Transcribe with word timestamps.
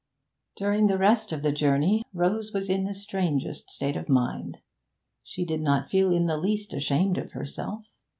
During 0.57 0.87
the 0.87 0.97
rest 0.97 1.31
of 1.31 1.43
the 1.43 1.51
journey 1.51 2.01
Rose 2.11 2.51
was 2.53 2.71
in 2.71 2.85
the 2.85 2.93
strangest 2.95 3.69
state 3.69 3.95
of 3.95 4.09
mind. 4.09 4.57
She 5.21 5.45
did 5.45 5.61
not 5.61 5.91
feel 5.91 6.11
in 6.11 6.25
the 6.25 6.37
least 6.37 6.73
ashamed 6.73 7.19
of 7.19 7.33
herself. 7.33 7.85